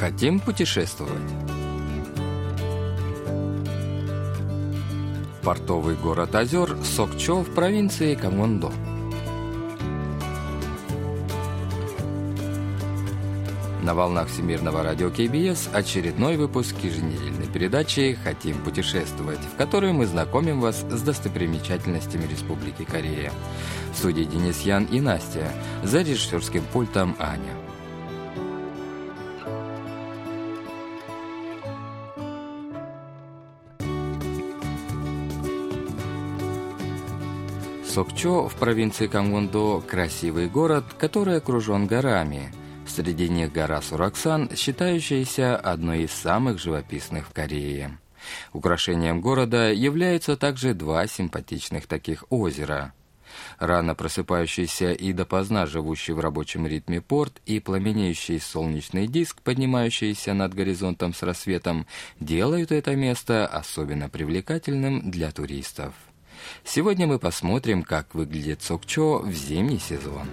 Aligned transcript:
Хотим 0.00 0.40
путешествовать? 0.40 1.12
Портовый 5.42 5.94
город 5.94 6.34
озер 6.34 6.74
Сокчо 6.82 7.42
в 7.42 7.54
провинции 7.54 8.14
Камондо. 8.14 8.72
На 13.82 13.92
волнах 13.92 14.28
Всемирного 14.28 14.82
радио 14.82 15.10
КБС 15.10 15.68
очередной 15.70 16.38
выпуск 16.38 16.76
еженедельной 16.82 17.48
передачи 17.52 18.18
«Хотим 18.24 18.56
путешествовать», 18.62 19.40
в 19.40 19.56
которой 19.58 19.92
мы 19.92 20.06
знакомим 20.06 20.62
вас 20.62 20.80
с 20.80 21.02
достопримечательностями 21.02 22.26
Республики 22.26 22.84
Корея. 22.84 23.32
В 23.92 23.98
студии 23.98 24.24
Денис 24.24 24.62
Ян 24.62 24.84
и 24.84 24.98
Настя, 24.98 25.52
за 25.82 26.00
режиссерским 26.00 26.64
пультом 26.72 27.16
Аня. 27.18 27.69
Сокчо 37.90 38.46
в 38.46 38.54
провинции 38.54 39.08
Камгондо– 39.08 39.82
красивый 39.88 40.48
город, 40.48 40.84
который 40.96 41.38
окружен 41.38 41.88
горами. 41.88 42.52
Среди 42.86 43.28
них 43.28 43.50
гора 43.50 43.82
Сураксан, 43.82 44.48
считающаяся 44.54 45.56
одной 45.56 46.04
из 46.04 46.12
самых 46.12 46.60
живописных 46.60 47.26
в 47.26 47.32
Корее. 47.32 47.98
Украшением 48.52 49.20
города 49.20 49.72
являются 49.72 50.36
также 50.36 50.72
два 50.72 51.08
симпатичных 51.08 51.88
таких 51.88 52.24
озера. 52.30 52.92
Рано 53.58 53.96
просыпающийся 53.96 54.92
и 54.92 55.12
допоздна 55.12 55.66
живущий 55.66 56.12
в 56.12 56.20
рабочем 56.20 56.68
ритме 56.68 57.00
порт 57.00 57.42
и 57.44 57.58
пламенеющий 57.58 58.38
солнечный 58.38 59.08
диск, 59.08 59.42
поднимающийся 59.42 60.32
над 60.32 60.54
горизонтом 60.54 61.12
с 61.12 61.24
рассветом, 61.24 61.88
делают 62.20 62.70
это 62.70 62.94
место 62.94 63.48
особенно 63.48 64.08
привлекательным 64.08 65.10
для 65.10 65.32
туристов. 65.32 65.92
Сегодня 66.64 67.06
мы 67.06 67.18
посмотрим, 67.18 67.82
как 67.82 68.14
выглядит 68.14 68.62
Сокчо 68.62 69.18
в 69.18 69.32
зимний 69.32 69.78
сезон. 69.78 70.28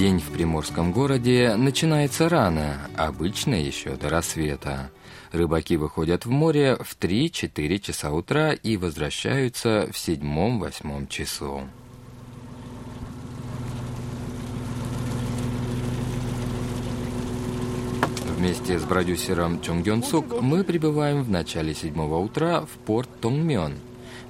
День 0.00 0.20
в 0.20 0.30
приморском 0.32 0.92
городе 0.92 1.56
начинается 1.56 2.28
рано, 2.28 2.88
обычно 2.96 3.54
еще 3.54 3.96
до 3.96 4.08
рассвета. 4.08 4.90
Рыбаки 5.32 5.76
выходят 5.76 6.24
в 6.24 6.30
море 6.30 6.76
в 6.76 6.96
3-4 6.98 7.78
часа 7.78 8.10
утра 8.10 8.52
и 8.52 8.76
возвращаются 8.76 9.88
в 9.92 9.98
седьмом-восьмом 9.98 11.06
часу. 11.06 11.68
Вместе 18.70 18.86
с 18.86 18.88
продюсером 18.88 19.60
Чон 19.60 19.82
Гён 19.82 20.00
Сук 20.04 20.40
мы 20.40 20.62
прибываем 20.62 21.24
в 21.24 21.28
начале 21.28 21.74
седьмого 21.74 22.18
утра 22.18 22.60
в 22.60 22.78
порт 22.86 23.08
Тонгмён. 23.20 23.74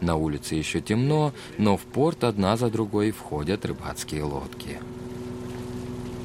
На 0.00 0.16
улице 0.16 0.54
еще 0.54 0.80
темно, 0.80 1.34
но 1.58 1.76
в 1.76 1.82
порт 1.82 2.24
одна 2.24 2.56
за 2.56 2.70
другой 2.70 3.10
входят 3.10 3.66
рыбацкие 3.66 4.22
лодки. 4.22 4.78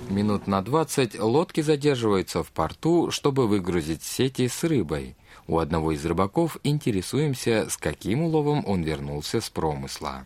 Минут 0.09 0.47
на 0.47 0.61
двадцать 0.61 1.19
лодки 1.19 1.59
задерживаются 1.59 2.41
в 2.41 2.51
порту, 2.51 3.11
чтобы 3.11 3.49
выгрузить 3.49 4.01
сети 4.01 4.47
с 4.47 4.63
рыбой. 4.63 5.17
У 5.45 5.59
одного 5.59 5.91
из 5.91 6.05
рыбаков 6.05 6.55
интересуемся, 6.63 7.67
с 7.69 7.75
каким 7.75 8.21
уловом 8.21 8.63
он 8.65 8.83
вернулся 8.83 9.41
с 9.41 9.49
промысла. 9.49 10.23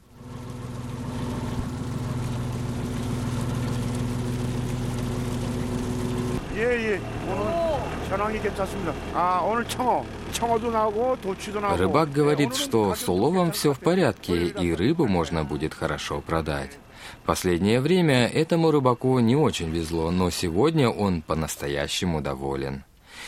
Рыбак 11.78 12.12
говорит, 12.12 12.56
что 12.56 12.96
с 12.96 13.08
уловом 13.08 13.52
все 13.52 13.74
в 13.74 13.80
порядке, 13.80 14.48
и 14.48 14.74
рыбу 14.74 15.08
можно 15.08 15.44
будет 15.44 15.74
хорошо 15.74 16.22
продать. 16.22 16.78
Последнее 17.26 17.82
время 17.82 18.28
этому 18.28 18.72
рыбаку 18.72 19.20
не 19.20 19.36
очень 19.36 19.70
везло, 19.70 20.10
но 20.10 20.32
сегодня 20.32 20.90
он 20.90 21.22
по-настоящему 21.22 22.22
доволен. 22.22 22.84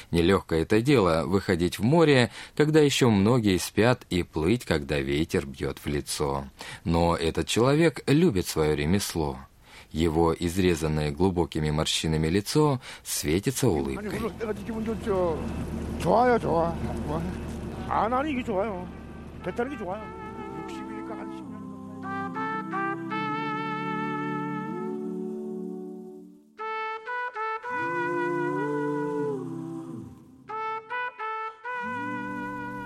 Нелегкое 0.10 0.64
это 0.64 0.82
дело— 0.82 1.24
выходить 1.26 1.78
в 1.78 1.84
море, 1.84 2.32
когда 2.56 2.80
еще 2.80 3.10
многие 3.10 3.58
спят, 3.58 4.02
и 4.10 4.24
плыть, 4.24 4.66
когда 4.66 5.00
ветер 5.00 5.46
бьет 5.46 5.78
в 5.84 5.88
лицо. 5.88 6.46
Но 6.86 7.16
этот 7.16 7.48
человек 7.48 8.02
любит 8.08 8.48
свое 8.48 8.76
ремесло— 8.76 9.38
его 9.92 10.34
изрезанное 10.34 11.12
глубокими 11.12 11.70
морщинами 11.70 12.28
лицо 12.28 12.80
светится 13.04 13.68
улыбкой. 13.68 14.22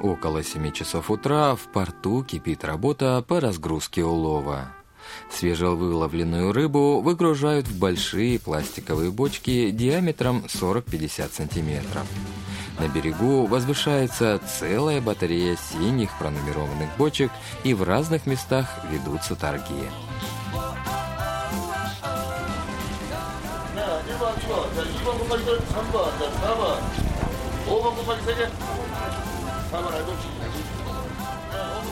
Около 0.02 0.44
семи 0.44 0.72
часов 0.72 1.10
утра 1.10 1.56
в 1.56 1.72
порту 1.72 2.24
кипит 2.24 2.64
работа 2.64 3.24
по 3.28 3.40
разгрузке 3.40 4.04
улова. 4.04 4.85
Свежевыловленную 5.32 6.52
рыбу 6.52 7.02
выгружают 7.02 7.68
в 7.68 7.78
большие 7.78 8.40
пластиковые 8.40 9.12
бочки 9.12 9.72
диаметром 9.72 10.46
40-50 10.48 11.34
сантиметров. 11.34 12.08
На 12.80 12.88
берегу 12.88 13.46
возвышается 13.46 14.40
целая 14.60 15.02
батарея 15.02 15.58
синих 15.72 16.18
пронумерованных 16.18 16.90
бочек, 16.98 17.32
и 17.64 17.74
в 17.74 17.84
разных 17.84 18.26
местах 18.26 18.68
ведутся 18.92 19.36
торги. 19.36 19.90
자, 29.76 30.85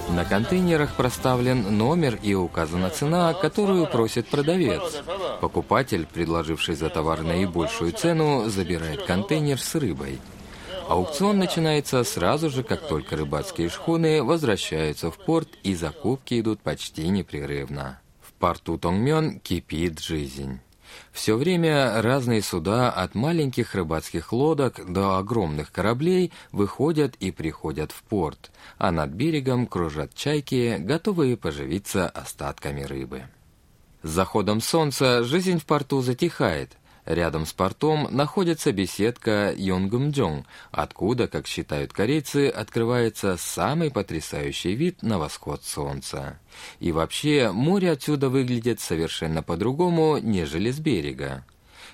На 0.10 0.26
контейнерах 0.26 0.96
проставлен 0.96 1.78
номер 1.78 2.20
и 2.22 2.36
указана 2.36 2.90
цена, 2.90 3.34
которую 3.34 3.88
просит 3.88 4.28
продавец. 4.28 5.02
Покупатель, 5.42 6.06
предложивший 6.06 6.76
за 6.76 6.90
товар 6.90 7.24
наибольшую 7.24 7.94
цену, 7.94 8.48
забирает 8.48 9.04
контейнер 9.04 9.60
с 9.60 9.74
рыбой. 9.76 10.20
Аукцион 10.88 11.40
начинается 11.40 12.04
сразу 12.04 12.50
же, 12.50 12.64
как 12.64 12.88
только 12.88 13.16
рыбацкие 13.16 13.70
шхуны 13.70 14.22
возвращаются 14.22 15.10
в 15.10 15.18
порт 15.18 15.50
и 15.64 15.74
закупки 15.74 16.40
идут 16.40 16.60
почти 16.60 17.08
непрерывно. 17.08 18.00
В 18.22 18.34
порту 18.34 18.78
Тонгмён 18.78 19.40
кипит 19.40 20.00
жизнь. 20.00 20.60
Все 21.12 21.36
время 21.36 22.02
разные 22.02 22.42
суда 22.42 22.92
от 22.92 23.16
маленьких 23.16 23.76
рыбацких 23.76 24.34
лодок 24.34 24.80
до 24.92 25.18
огромных 25.18 25.72
кораблей 25.72 26.32
выходят 26.52 27.16
и 27.16 27.32
приходят 27.32 27.92
в 27.92 28.02
порт, 28.04 28.52
а 28.78 28.92
над 28.92 29.12
берегом 29.12 29.68
кружат 29.68 30.14
чайки, 30.14 30.78
готовые 30.80 31.38
поживиться 31.38 32.10
остатками 32.10 32.84
рыбы. 32.84 33.24
С 34.04 34.10
заходом 34.10 34.60
солнца 34.60 35.24
жизнь 35.24 35.60
в 35.60 35.66
порту 35.66 36.02
затихает. 36.02 36.78
Рядом 37.06 37.46
с 37.46 37.52
портом 37.52 38.08
находится 38.12 38.72
беседка 38.72 39.54
Йонгумджонг, 39.56 40.46
откуда, 40.72 41.28
как 41.28 41.48
считают 41.48 41.92
корейцы, 41.92 42.48
открывается 42.48 43.36
самый 43.38 43.92
потрясающий 43.92 44.74
вид 44.74 45.04
на 45.04 45.20
восход 45.20 45.64
солнца. 45.64 46.40
И 46.80 46.94
вообще, 46.94 47.52
море 47.52 47.92
отсюда 47.92 48.30
выглядит 48.30 48.80
совершенно 48.80 49.44
по-другому, 49.44 50.18
нежели 50.18 50.72
с 50.72 50.80
берега. 50.80 51.44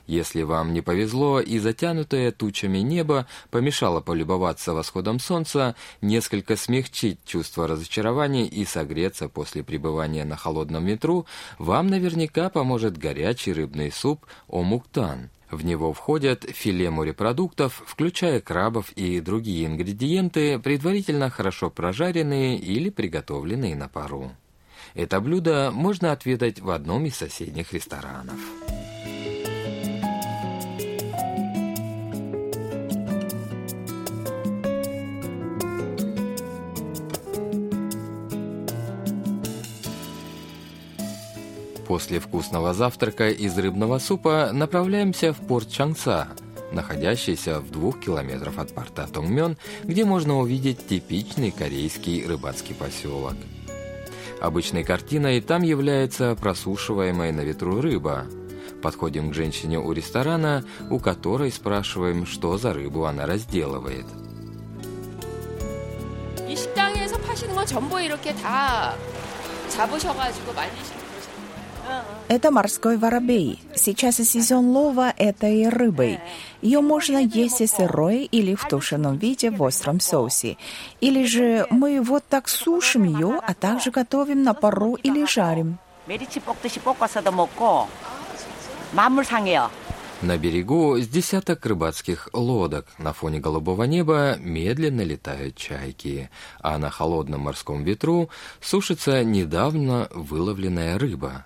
Если 0.09 0.41
вам 0.41 0.73
не 0.73 0.81
повезло 0.81 1.39
и 1.39 1.59
затянутое 1.59 2.31
тучами 2.31 2.79
небо 2.79 3.27
помешало 3.51 4.01
полюбоваться 4.01 4.73
восходом 4.73 5.19
солнца, 5.19 5.75
несколько 6.01 6.55
смягчить 6.55 7.19
чувство 7.25 7.67
разочарования 7.67 8.47
и 8.47 8.65
согреться 8.65 9.29
после 9.29 9.61
пребывания 9.61 10.25
на 10.25 10.35
холодном 10.35 10.87
ветру, 10.87 11.27
вам 11.59 11.89
наверняка 11.89 12.49
поможет 12.49 12.97
горячий 12.97 13.53
рыбный 13.53 13.91
суп 13.91 14.25
омуктан. 14.47 15.29
В 15.51 15.63
него 15.63 15.93
входят 15.93 16.43
филе 16.43 16.89
морепродуктов, 16.89 17.83
включая 17.85 18.41
крабов 18.41 18.91
и 18.93 19.19
другие 19.19 19.67
ингредиенты, 19.67 20.57
предварительно 20.57 21.29
хорошо 21.29 21.69
прожаренные 21.69 22.57
или 22.57 22.89
приготовленные 22.89 23.75
на 23.75 23.87
пару. 23.87 24.31
Это 24.95 25.21
блюдо 25.21 25.69
можно 25.71 26.11
отведать 26.11 26.61
в 26.61 26.71
одном 26.71 27.05
из 27.05 27.15
соседних 27.15 27.73
ресторанов. 27.73 28.39
После 41.88 42.18
вкусного 42.18 42.72
завтрака 42.72 43.28
из 43.28 43.56
рыбного 43.58 43.98
супа 43.98 44.50
направляемся 44.52 45.32
в 45.32 45.38
порт 45.46 45.70
Чангца, 45.70 46.28
находящийся 46.72 47.60
в 47.60 47.70
двух 47.70 48.00
километрах 48.00 48.58
от 48.58 48.74
порта 48.74 49.06
Тонгмён, 49.06 49.56
где 49.84 50.04
можно 50.04 50.38
увидеть 50.38 50.86
типичный 50.86 51.50
корейский 51.50 52.26
рыбацкий 52.26 52.74
поселок. 52.74 53.34
Обычной 54.40 54.84
картиной 54.84 55.40
там 55.40 55.62
является 55.62 56.34
просушиваемая 56.34 57.32
на 57.32 57.42
ветру 57.42 57.80
рыба. 57.80 58.26
Подходим 58.82 59.30
к 59.30 59.34
женщине 59.34 59.78
у 59.78 59.92
ресторана, 59.92 60.64
у 60.90 60.98
которой 60.98 61.50
спрашиваем, 61.50 62.26
что 62.26 62.58
за 62.58 62.74
рыбу 62.74 63.04
она 63.04 63.26
разделывает. 63.26 64.06
이 66.54 66.56
식당에서 66.56 67.18
파시는 67.18 67.52
건 67.52 67.66
전부 67.66 68.00
이렇게 68.00 68.32
다 68.34 68.94
잡으셔가지고 69.70 70.52
말리시는 70.52 70.97
это 72.27 72.51
морской 72.51 72.97
воробей. 72.97 73.59
Сейчас 73.73 74.19
и 74.19 74.23
сезон 74.23 74.67
лова 74.69 75.11
этой 75.17 75.67
рыбой. 75.67 76.19
Ее 76.61 76.81
можно 76.81 77.17
есть 77.17 77.61
и 77.61 77.67
сырой 77.67 78.25
или 78.25 78.53
в 78.53 78.67
тушеном 78.67 79.17
виде 79.17 79.49
в 79.49 79.61
остром 79.63 79.99
соусе. 79.99 80.57
Или 81.01 81.25
же 81.25 81.65
мы 81.71 82.01
вот 82.01 82.23
так 82.29 82.47
сушим 82.47 83.03
ее, 83.03 83.39
а 83.45 83.53
также 83.55 83.89
готовим 83.89 84.43
на 84.43 84.53
пару 84.53 84.93
или 84.93 85.25
жарим. 85.25 85.79
На 90.21 90.37
берегу 90.37 90.97
с 90.99 91.07
десяток 91.07 91.65
рыбацких 91.65 92.29
лодок. 92.33 92.87
На 92.97 93.13
фоне 93.13 93.39
голубого 93.39 93.83
неба 93.85 94.35
медленно 94.37 95.01
летают 95.01 95.55
чайки, 95.55 96.29
а 96.59 96.77
на 96.77 96.89
холодном 96.89 97.41
морском 97.41 97.83
ветру 97.83 98.29
сушится 98.59 99.23
недавно 99.23 100.09
выловленная 100.11 100.99
рыба. 100.99 101.45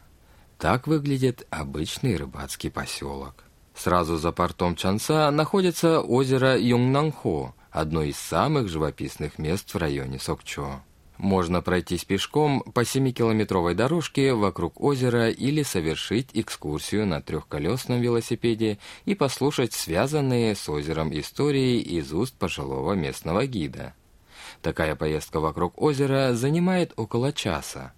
Так 0.64 0.88
выглядит 0.88 1.46
обычный 1.50 2.16
рыбацкий 2.16 2.72
поселок. 2.72 3.44
Сразу 3.76 4.16
за 4.16 4.32
портом 4.32 4.78
Чанса 4.78 5.30
находится 5.30 6.00
озеро 6.00 6.58
Юнгнанхо, 6.58 7.54
одно 7.70 8.02
из 8.02 8.16
самых 8.16 8.70
живописных 8.70 9.38
мест 9.38 9.74
в 9.74 9.78
районе 9.78 10.20
Сокчо. 10.20 10.80
Можно 11.18 11.62
пройтись 11.62 12.06
пешком 12.06 12.62
по 12.62 12.84
7-километровой 12.84 13.74
дорожке 13.74 14.34
вокруг 14.34 14.80
озера 14.80 15.30
или 15.30 15.64
совершить 15.64 16.30
экскурсию 16.32 17.08
на 17.08 17.22
трехколесном 17.22 18.00
велосипеде 18.00 18.80
и 19.04 19.16
послушать 19.16 19.74
связанные 19.74 20.56
с 20.56 20.70
озером 20.70 21.12
истории 21.20 21.82
из 21.82 22.14
уст 22.14 22.36
пожилого 22.36 22.94
местного 22.94 23.46
гида. 23.48 23.96
Такая 24.62 24.96
поездка 24.96 25.42
вокруг 25.42 25.82
озера 25.82 26.34
занимает 26.34 26.94
около 26.96 27.34
часа. 27.34 27.92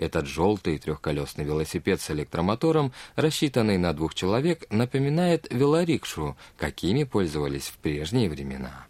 Этот 0.00 0.26
желтый 0.26 0.78
трехколесный 0.78 1.44
велосипед 1.44 2.00
с 2.00 2.10
электромотором, 2.10 2.90
рассчитанный 3.16 3.76
на 3.76 3.92
двух 3.92 4.14
человек, 4.14 4.64
напоминает 4.70 5.46
велорикшу, 5.50 6.38
какими 6.56 7.04
пользовались 7.04 7.66
в 7.66 7.76
прежние 7.76 8.30
времена. 8.30 8.86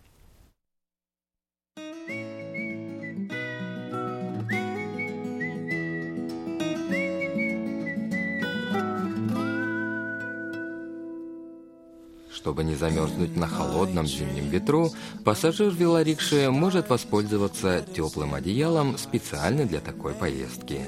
Чтобы 12.40 12.64
не 12.64 12.74
замерзнуть 12.74 13.36
на 13.36 13.46
холодном 13.46 14.06
зимнем 14.06 14.48
ветру, 14.48 14.90
пассажир 15.24 15.74
велорикши 15.74 16.50
может 16.50 16.88
воспользоваться 16.88 17.84
теплым 17.94 18.32
одеялом 18.32 18.96
специально 18.96 19.66
для 19.66 19.80
такой 19.80 20.14
поездки. 20.14 20.86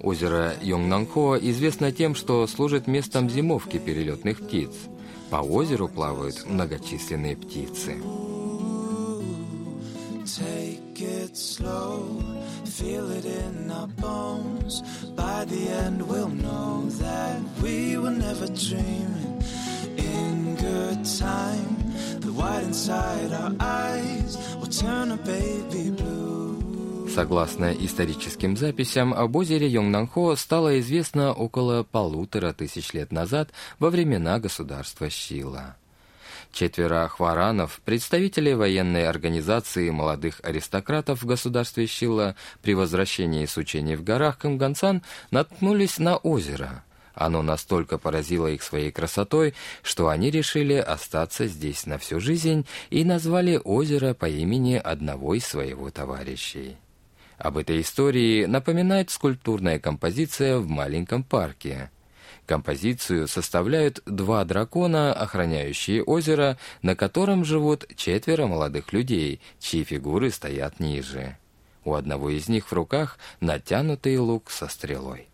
Озеро 0.00 0.54
Йонгнанхо 0.62 1.36
известно 1.40 1.90
тем, 1.90 2.14
что 2.14 2.46
служит 2.46 2.86
местом 2.86 3.28
зимовки 3.28 3.78
перелетных 3.78 4.46
птиц. 4.46 4.70
По 5.28 5.38
озеру 5.38 5.88
плавают 5.88 6.46
многочисленные 6.46 7.36
птицы. 7.36 7.96
By 15.16 15.44
the 15.44 15.68
end, 15.68 16.06
we'll 16.08 16.28
know 16.28 16.86
that 17.00 17.40
we 17.60 17.98
were 17.98 18.10
never 18.10 18.46
dreaming. 18.46 19.39
Good 20.70 21.04
time, 21.04 21.74
the 22.20 22.32
white 22.32 22.62
inside 22.62 23.32
our 23.32 23.52
eyes 23.58 24.38
will 24.58 24.70
turn 24.70 25.10
a 25.10 25.16
baby 25.16 25.90
blue. 25.90 27.08
Согласно 27.12 27.72
историческим 27.72 28.56
записям, 28.56 29.12
об 29.12 29.34
озере 29.34 29.66
Йонгнанхо 29.66 30.36
стало 30.36 30.78
известно 30.78 31.32
около 31.32 31.82
полутора 31.82 32.52
тысяч 32.52 32.92
лет 32.92 33.10
назад 33.10 33.50
во 33.80 33.90
времена 33.90 34.38
государства 34.38 35.10
Щила. 35.10 35.74
Четверо 36.52 37.08
хваранов, 37.08 37.80
представители 37.84 38.52
военной 38.52 39.08
организации 39.08 39.90
молодых 39.90 40.40
аристократов 40.44 41.22
в 41.22 41.26
государстве 41.26 41.88
Щила, 41.88 42.36
при 42.62 42.74
возвращении 42.74 43.44
с 43.44 43.56
учений 43.56 43.96
в 43.96 44.04
горах 44.04 44.38
Камганцан 44.38 45.02
наткнулись 45.32 45.98
на 45.98 46.16
озеро. 46.16 46.84
Оно 47.20 47.42
настолько 47.42 47.98
поразило 47.98 48.46
их 48.46 48.62
своей 48.62 48.90
красотой, 48.90 49.52
что 49.82 50.08
они 50.08 50.30
решили 50.30 50.72
остаться 50.72 51.46
здесь 51.48 51.84
на 51.84 51.98
всю 51.98 52.18
жизнь 52.18 52.64
и 52.88 53.04
назвали 53.04 53.60
озеро 53.62 54.14
по 54.14 54.26
имени 54.26 54.76
одного 54.76 55.34
из 55.34 55.44
своего 55.44 55.90
товарищей. 55.90 56.78
Об 57.36 57.58
этой 57.58 57.82
истории 57.82 58.46
напоминает 58.46 59.10
скульптурная 59.10 59.78
композиция 59.78 60.56
в 60.60 60.68
маленьком 60.68 61.22
парке. 61.22 61.90
Композицию 62.46 63.28
составляют 63.28 64.00
два 64.06 64.42
дракона, 64.46 65.12
охраняющие 65.12 66.02
озеро, 66.02 66.56
на 66.80 66.96
котором 66.96 67.44
живут 67.44 67.84
четверо 67.96 68.46
молодых 68.46 68.94
людей, 68.94 69.42
чьи 69.58 69.84
фигуры 69.84 70.30
стоят 70.30 70.80
ниже. 70.80 71.36
У 71.84 71.92
одного 71.92 72.30
из 72.30 72.48
них 72.48 72.68
в 72.68 72.72
руках 72.72 73.18
натянутый 73.40 74.16
лук 74.16 74.50
со 74.50 74.68
стрелой. 74.68 75.29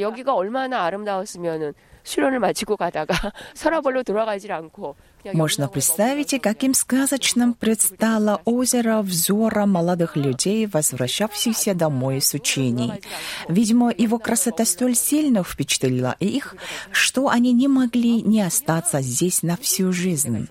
여기가 0.00 0.34
얼마나 0.34 0.84
아름다웠으면은 0.84 1.74
수련을 2.04 2.38
마치고 2.38 2.76
가다가 2.76 3.14
서라벌로 3.54 4.02
돌아가질 4.02 4.52
않고 4.52 4.96
Можно 5.32 5.68
представить, 5.68 6.38
каким 6.38 6.74
сказочным 6.74 7.54
предстало 7.54 8.42
озеро 8.44 9.00
взором 9.00 9.70
молодых 9.70 10.16
людей, 10.16 10.66
возвращавшихся 10.66 11.74
домой 11.74 12.20
с 12.20 12.34
учений. 12.34 12.92
Видимо, 13.48 13.90
его 13.90 14.18
красота 14.18 14.66
столь 14.66 14.94
сильно 14.94 15.42
впечатлила 15.42 16.14
их, 16.20 16.56
что 16.90 17.30
они 17.30 17.54
не 17.54 17.68
могли 17.68 18.20
не 18.20 18.42
остаться 18.42 19.00
здесь 19.00 19.42
на 19.42 19.56
всю 19.56 19.94
жизнь. 19.94 20.46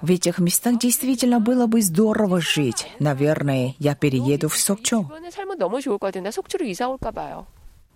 В 0.00 0.10
этих 0.10 0.38
местах 0.38 0.78
действительно 0.78 1.38
было 1.38 1.66
бы 1.66 1.82
здорово 1.82 2.40
жить. 2.40 2.88
Наверное, 2.98 3.74
я 3.78 3.94
перееду 3.94 4.48
в 4.48 4.56
Сокчо. 4.56 5.04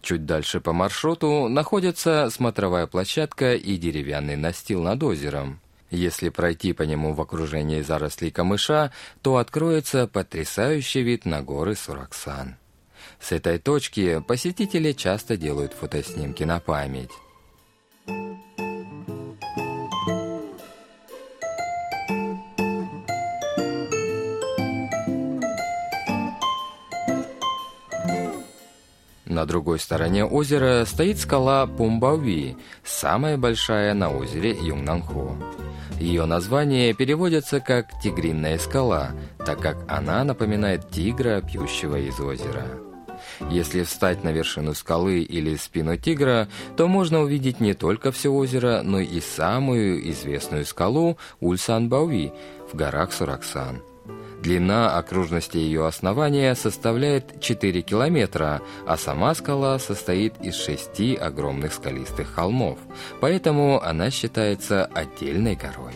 Чуть 0.03 0.25
дальше 0.25 0.59
по 0.59 0.73
маршруту 0.73 1.47
находятся 1.47 2.29
смотровая 2.29 2.87
площадка 2.87 3.55
и 3.55 3.77
деревянный 3.77 4.35
настил 4.35 4.83
над 4.83 5.01
озером. 5.01 5.61
Если 5.91 6.27
пройти 6.27 6.73
по 6.73 6.81
нему 6.83 7.13
в 7.13 7.21
окружении 7.21 7.81
зарослей 7.81 8.29
камыша, 8.29 8.91
то 9.21 9.37
откроется 9.37 10.07
потрясающий 10.07 11.03
вид 11.03 11.23
на 11.23 11.41
горы 11.41 11.75
Сураксан. 11.75 12.57
С 13.21 13.31
этой 13.31 13.59
точки 13.59 14.21
посетители 14.27 14.91
часто 14.91 15.37
делают 15.37 15.71
фотоснимки 15.71 16.43
на 16.43 16.59
память. 16.59 17.11
На 29.33 29.47
другой 29.47 29.79
стороне 29.79 30.23
озера 30.23 30.85
стоит 30.85 31.17
скала 31.17 31.65
Пумбауи, 31.65 32.55
самая 32.83 33.35
большая 33.35 33.95
на 33.95 34.15
озере 34.15 34.51
Юнгнанхо. 34.51 35.35
Ее 35.99 36.25
название 36.25 36.93
переводится 36.93 37.59
как 37.59 37.99
«тигринная 37.99 38.59
скала», 38.59 39.09
так 39.43 39.59
как 39.59 39.77
она 39.87 40.23
напоминает 40.23 40.87
тигра, 40.91 41.41
пьющего 41.41 41.95
из 41.95 42.19
озера. 42.19 42.63
Если 43.49 43.81
встать 43.81 44.23
на 44.23 44.29
вершину 44.29 44.75
скалы 44.75 45.21
или 45.21 45.55
спину 45.55 45.97
тигра, 45.97 46.47
то 46.77 46.87
можно 46.87 47.21
увидеть 47.21 47.59
не 47.59 47.73
только 47.73 48.11
все 48.11 48.29
озеро, 48.29 48.81
но 48.83 48.99
и 48.99 49.19
самую 49.19 50.07
известную 50.11 50.63
скалу 50.63 51.17
Ульсан-Бауи 51.41 52.33
в 52.71 52.75
горах 52.75 53.11
Сураксан– 53.11 53.81
Длина 54.42 54.96
окружности 54.96 55.56
ее 55.56 55.86
основания 55.86 56.54
составляет 56.54 57.40
4 57.40 57.82
километра, 57.82 58.62
а 58.86 58.96
сама 58.96 59.34
скала 59.34 59.78
состоит 59.78 60.34
из 60.40 60.54
шести 60.54 61.16
огромных 61.16 61.72
скалистых 61.72 62.32
холмов, 62.34 62.78
поэтому 63.20 63.82
она 63.82 64.10
считается 64.10 64.84
отдельной 64.86 65.56
горой. 65.56 65.94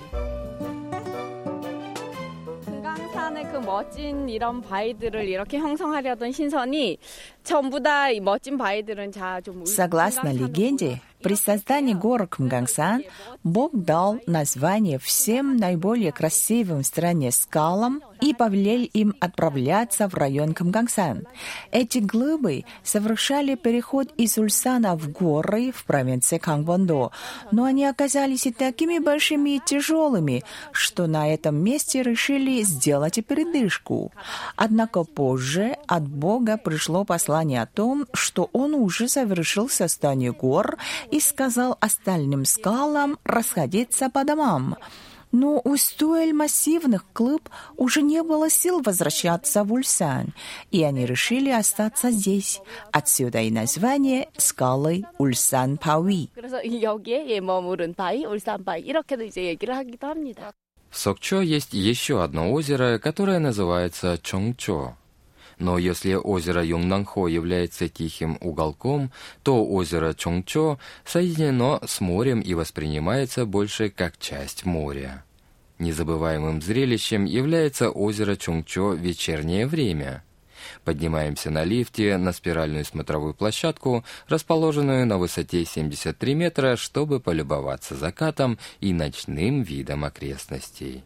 멋진 3.62 4.28
이런 4.28 4.60
바위들을 4.60 5.24
이렇게 5.28 5.58
형성하려던 5.58 6.32
신선이 6.32 6.98
전부 7.42 7.80
다 7.80 8.10
이 8.10 8.20
멋진 8.20 8.58
바위들은 8.58 9.12
자좀 9.12 9.64
Согласно 9.64 10.32
легенде, 10.32 11.00
при 11.27 11.35
создании 11.35 11.93
гор 11.93 12.25
Кмгангсан 12.25 13.03
Бог 13.43 13.71
дал 13.73 14.17
название 14.27 14.97
всем 14.97 15.57
наиболее 15.57 16.13
красивым 16.13 16.83
в 16.83 16.85
стране 16.85 17.33
скалам 17.33 18.01
и 18.21 18.33
повелел 18.33 18.87
им 18.93 19.13
отправляться 19.19 20.07
в 20.07 20.13
район 20.13 20.53
Кмгангсан. 20.53 21.27
Эти 21.71 21.97
глыбы 21.97 22.63
совершали 22.81 23.55
переход 23.55 24.07
из 24.15 24.37
Ульсана 24.37 24.95
в 24.95 25.11
горы 25.11 25.73
в 25.73 25.83
провинции 25.83 26.37
Кангвондо, 26.37 27.11
но 27.51 27.65
они 27.65 27.85
оказались 27.85 28.45
и 28.45 28.53
такими 28.53 28.99
большими 28.99 29.57
и 29.57 29.61
тяжелыми, 29.63 30.45
что 30.71 31.07
на 31.07 31.33
этом 31.33 31.57
месте 31.57 32.03
решили 32.03 32.63
сделать 32.63 33.19
передышку. 33.25 34.13
Однако 34.55 35.03
позже 35.03 35.75
от 35.87 36.07
Бога 36.07 36.57
пришло 36.57 37.03
послание 37.03 37.63
о 37.63 37.67
том, 37.67 38.05
что 38.13 38.49
он 38.53 38.73
уже 38.73 39.09
завершил 39.09 39.67
создание 39.67 40.31
гор 40.31 40.77
и 41.11 41.16
и 41.17 41.19
сказал 41.19 41.77
остальным 41.81 42.45
скалам 42.45 43.17
расходиться 43.23 44.09
по 44.09 44.23
домам. 44.23 44.77
Но 45.31 45.59
у 45.63 45.75
столь 45.75 46.31
массивных 46.31 47.05
клуб 47.11 47.49
уже 47.75 48.01
не 48.01 48.23
было 48.23 48.49
сил 48.49 48.81
возвращаться 48.81 49.63
в 49.63 49.73
Ульсан, 49.73 50.33
и 50.71 50.83
они 50.83 51.05
решили 51.05 51.49
остаться 51.49 52.11
здесь. 52.11 52.61
Отсюда 52.91 53.39
и 53.41 53.51
название 53.51 54.29
скалы 54.37 55.05
Ульсан 55.17 55.77
Пауи. 55.77 56.29
В 60.89 60.97
Сокчо 60.97 61.41
есть 61.41 61.73
еще 61.73 62.23
одно 62.23 62.53
озеро, 62.53 62.99
которое 62.99 63.39
называется 63.39 64.19
Чонгчо. 64.21 64.95
Но 65.59 65.79
если 65.79 66.13
озеро 66.13 66.63
Юнгнанхо 66.63 67.27
является 67.27 67.89
тихим 67.89 68.37
уголком, 68.41 69.11
то 69.43 69.65
озеро 69.65 70.13
Чонгчо 70.13 70.77
соединено 71.03 71.79
с 71.85 71.99
морем 71.99 72.41
и 72.41 72.53
воспринимается 72.53 73.45
больше 73.45 73.89
как 73.89 74.19
часть 74.19 74.65
моря. 74.65 75.23
Незабываемым 75.79 76.61
зрелищем 76.61 77.25
является 77.25 77.89
озеро 77.89 78.35
Чонгчо 78.35 78.89
в 78.89 78.99
вечернее 78.99 79.65
время. 79.65 80.23
Поднимаемся 80.83 81.49
на 81.49 81.63
лифте 81.63 82.17
на 82.17 82.33
спиральную 82.33 82.83
смотровую 82.83 83.33
площадку, 83.33 84.03
расположенную 84.27 85.05
на 85.05 85.17
высоте 85.17 85.65
73 85.65 86.35
метра, 86.35 86.75
чтобы 86.75 87.19
полюбоваться 87.19 87.95
закатом 87.95 88.59
и 88.79 88.93
ночным 88.93 89.61
видом 89.61 90.03
окрестностей. 90.03 91.03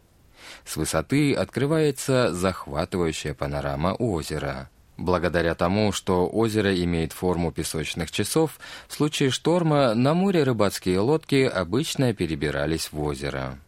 С 0.64 0.76
высоты 0.76 1.34
открывается 1.34 2.32
захватывающая 2.32 3.34
панорама 3.34 3.94
озера. 3.94 4.70
Благодаря 4.96 5.54
тому, 5.54 5.90
что 5.90 6.28
озеро 6.28 6.74
имеет 6.84 7.12
форму 7.12 7.50
песочных 7.50 8.10
часов, 8.10 8.58
в 8.88 8.94
случае 8.94 9.30
шторма 9.30 9.94
на 9.94 10.14
море 10.14 10.44
рыбацкие 10.44 10.98
лодки 11.00 11.44
обычно 11.44 12.14
перебирались 12.14 12.92
в 12.92 13.00
озеро. 13.00 13.58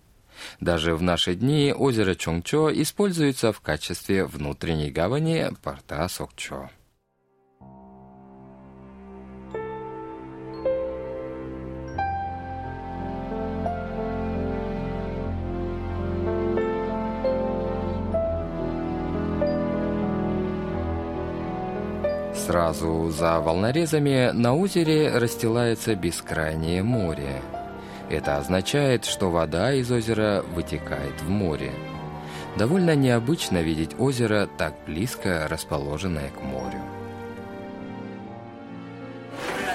Даже 0.61 0.95
в 0.95 1.03
наши 1.03 1.35
дни 1.35 1.75
озеро 1.77 2.15
Чонгчо 2.15 2.71
используется 2.71 3.53
в 3.53 3.61
качестве 3.61 4.25
внутренней 4.25 4.91
гавани 4.91 5.51
порта 5.63 6.07
Сокчо. 6.09 6.71
Сразу 22.47 23.11
за 23.11 23.41
волнорезами 23.41 24.31
на 24.35 24.55
озере 24.55 25.17
расстилается 25.17 25.95
бескрайнее 25.95 26.83
море. 26.83 27.41
Это 28.11 28.37
означает, 28.37 29.07
что 29.07 29.31
вода 29.31 29.73
из 29.73 29.91
озера 29.91 30.45
вытекает 30.55 31.23
в 31.23 31.31
море. 31.31 31.73
Довольно 32.59 32.95
необычно 32.95 33.63
видеть 33.63 33.99
озеро 33.99 34.47
так 34.59 34.75
близко 34.87 35.47
расположенное 35.49 36.29
к 36.29 36.43
морю. 36.43 36.83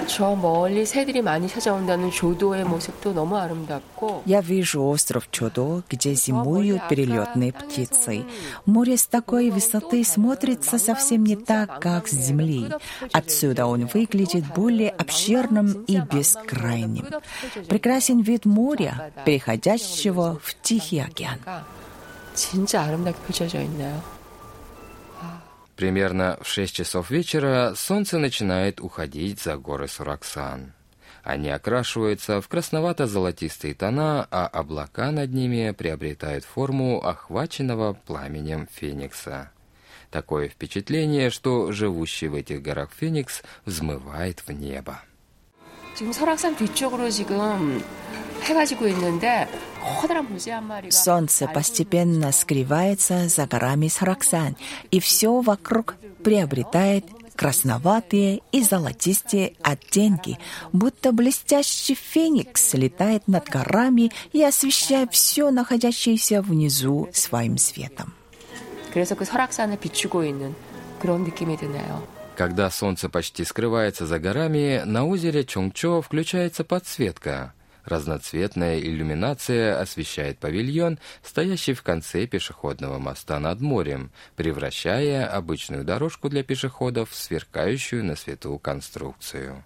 저 0.09 0.35
멀리 0.35 0.85
새들이 0.85 1.21
많이 1.21 1.47
찾아온다는 1.47 2.11
조도의 2.11 2.63
모습도 2.65 3.13
너무 3.13 3.37
아름답고 3.37 4.23
Я 4.27 4.41
вижу 4.41 4.87
остров 4.87 5.29
Чодо, 5.31 5.83
где 5.89 6.13
зимуют 6.13 6.87
перелетные 6.87 7.51
птицы. 7.51 8.25
Море 8.65 8.97
с 8.97 9.07
такой 9.07 9.49
высоты 9.49 10.03
смотрится 10.03 10.77
совсем 10.77 11.23
не 11.23 11.35
так, 11.35 11.79
как 11.79 12.07
с 12.07 12.11
земли. 12.11 12.69
Отсюда 13.13 13.65
он 13.65 13.85
выглядит 13.87 14.45
более 14.53 14.91
обширным 14.91 15.83
и 15.87 15.99
бескрайним. 15.99 17.07
Прекрасен 17.67 18.21
вид 18.21 18.45
моря, 18.45 19.11
переходящего 19.25 20.39
в 20.41 20.55
Тихий 20.61 20.99
океан. 20.99 21.39
진짜 22.35 22.83
아름답게 22.83 23.17
펼쳐져 23.27 23.61
있나요? 23.61 24.01
Примерно 25.79 26.37
в 26.41 26.47
6 26.47 26.73
часов 26.73 27.09
вечера 27.09 27.73
солнце 27.75 28.17
начинает 28.17 28.79
уходить 28.79 29.41
за 29.41 29.57
горы 29.57 29.87
Сураксан. 29.87 30.73
Они 31.23 31.49
окрашиваются 31.49 32.39
в 32.39 32.47
красновато-золотистые 32.47 33.73
тона, 33.73 34.27
а 34.29 34.47
облака 34.47 35.11
над 35.11 35.33
ними 35.33 35.71
приобретают 35.71 36.45
форму 36.45 37.03
охваченного 37.03 37.93
пламенем 37.93 38.67
феникса. 38.71 39.51
Такое 40.11 40.47
впечатление, 40.47 41.31
что 41.31 41.71
живущий 41.71 42.27
в 42.27 42.35
этих 42.35 42.61
горах 42.61 42.91
феникс 42.95 43.41
взмывает 43.65 44.41
в 44.45 44.51
небо. 44.51 45.01
지금 45.95 46.11
설악산 46.11 46.57
뒤쪽으로 46.57 47.09
지금 47.09 47.81
Солнце 50.90 51.48
постепенно 51.48 52.32
скрывается 52.32 53.28
за 53.28 53.46
горами 53.46 53.88
Сараксан, 53.88 54.56
и 54.90 55.00
все 55.00 55.40
вокруг 55.40 55.96
приобретает 56.22 57.04
красноватые 57.36 58.42
и 58.52 58.62
золотистые 58.62 59.54
оттенки, 59.62 60.38
будто 60.72 61.12
блестящий 61.12 61.94
феникс 61.94 62.74
летает 62.74 63.26
над 63.28 63.48
горами 63.48 64.12
и 64.32 64.42
освещает 64.42 65.12
все 65.14 65.50
находящееся 65.50 66.42
внизу 66.42 67.08
своим 67.12 67.56
светом. 67.56 68.12
Когда 72.36 72.70
солнце 72.70 73.08
почти 73.08 73.44
скрывается 73.44 74.06
за 74.06 74.18
горами, 74.18 74.82
на 74.84 75.06
озере 75.06 75.44
Чунчо 75.44 76.02
включается 76.02 76.64
подсветка– 76.64 77.54
Разноцветная 77.90 78.78
иллюминация 78.78 79.80
освещает 79.80 80.38
павильон, 80.38 81.00
стоящий 81.24 81.74
в 81.74 81.82
конце 81.82 82.24
пешеходного 82.28 83.00
моста 83.00 83.40
над 83.40 83.60
морем, 83.60 84.12
превращая 84.36 85.26
обычную 85.26 85.82
дорожку 85.82 86.28
для 86.28 86.44
пешеходов 86.44 87.10
в 87.10 87.16
сверкающую 87.16 88.04
на 88.04 88.14
свету 88.14 88.56
конструкцию. 88.60 89.64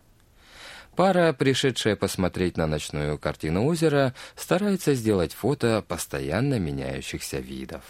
Пара, 0.96 1.34
пришедшая 1.34 1.96
посмотреть 1.96 2.56
на 2.56 2.66
ночную 2.66 3.18
картину 3.18 3.66
озера, 3.66 4.14
старается 4.36 4.94
сделать 4.94 5.34
фото 5.34 5.84
постоянно 5.86 6.58
меняющихся 6.58 7.40
видов. 7.40 7.82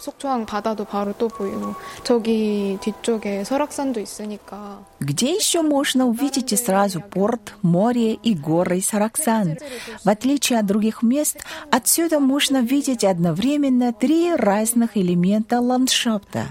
속초항 0.00 0.46
바다도 0.46 0.84
바로 0.84 1.12
또 1.16 1.28
보이고 1.28 1.74
저기 2.04 2.78
뒤쪽에 2.80 3.44
설악산도 3.44 4.00
있으니까 4.00 4.84
Где 5.00 5.34
еще 5.34 5.62
можно 5.62 6.06
увидеть 6.06 6.52
и 6.52 6.56
сразу 6.56 7.00
порт, 7.00 7.54
море 7.62 8.14
и 8.14 8.34
горы 8.34 8.80
Сараксан? 8.80 9.56
В 10.04 10.08
отличие 10.08 10.58
от 10.58 10.66
других 10.66 11.02
мест, 11.02 11.38
отсюда 11.70 12.20
можно 12.20 12.60
видеть 12.60 13.04
одновременно 13.04 13.92
три 13.92 14.34
разных 14.34 14.96
элемента 14.96 15.60
ландшафта 15.60 16.50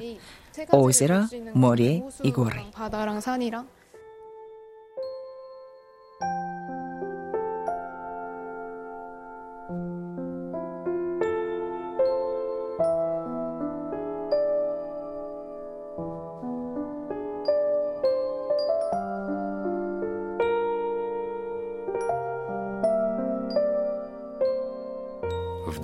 세 0.52 0.66
가지를 0.66 0.86
озеро, 0.86 1.20
볼수 1.28 1.36
있는 1.36 1.52
море 1.54 2.00
호수랑 2.00 2.28
и 2.28 2.32
горы. 2.32 2.62
바다랑 2.74 3.22
산이랑 3.22 3.68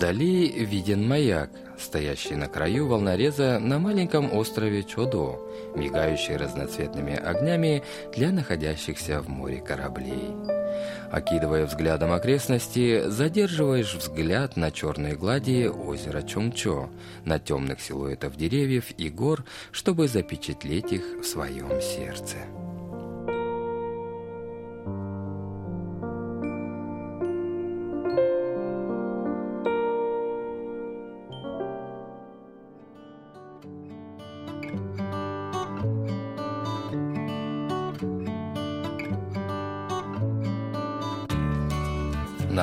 Вдали 0.06 0.46
виден 0.64 1.04
маяк, 1.04 1.50
стоящий 1.76 2.36
на 2.36 2.46
краю 2.46 2.86
волнореза 2.86 3.58
на 3.58 3.80
маленьком 3.80 4.32
острове 4.32 4.84
Чодо, 4.84 5.44
мигающий 5.74 6.36
разноцветными 6.36 7.16
огнями 7.16 7.82
для 8.14 8.30
находящихся 8.30 9.20
в 9.20 9.28
море 9.28 9.60
кораблей. 9.60 10.30
Окидывая 11.10 11.66
взглядом 11.66 12.12
окрестности, 12.12 13.08
задерживаешь 13.08 13.96
взгляд 13.96 14.56
на 14.56 14.70
черной 14.70 15.16
глади 15.16 15.66
озера 15.66 16.22
Чонгчо, 16.22 16.88
на 17.24 17.40
темных 17.40 17.80
силуэтов 17.80 18.36
деревьев 18.36 18.92
и 18.96 19.10
гор, 19.10 19.44
чтобы 19.72 20.06
запечатлеть 20.06 20.92
их 20.92 21.02
в 21.20 21.24
своем 21.24 21.82
сердце. 21.82 22.36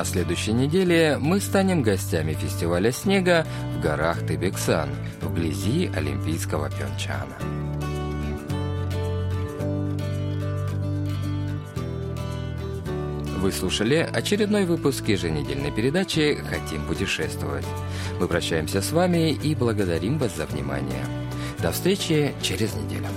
На 0.04 0.10
следующей 0.10 0.52
неделе 0.52 1.16
мы 1.18 1.40
станем 1.40 1.80
гостями 1.80 2.34
фестиваля 2.34 2.92
снега 2.92 3.46
в 3.74 3.80
горах 3.80 4.18
Тебексан, 4.28 4.90
вблизи 5.22 5.90
Олимпийского 5.96 6.68
Пьончана. 6.68 7.34
Вы 13.38 13.50
слушали 13.50 14.06
очередной 14.12 14.66
выпуск 14.66 15.08
еженедельной 15.08 15.72
передачи 15.72 16.38
«Хотим 16.50 16.86
путешествовать». 16.86 17.66
Мы 18.20 18.28
прощаемся 18.28 18.82
с 18.82 18.92
вами 18.92 19.30
и 19.32 19.54
благодарим 19.54 20.18
вас 20.18 20.36
за 20.36 20.44
внимание. 20.44 21.06
До 21.60 21.72
встречи 21.72 22.34
через 22.42 22.74
неделю. 22.74 23.08